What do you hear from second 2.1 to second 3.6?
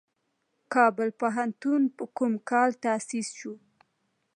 کوم کال تاسیس شو؟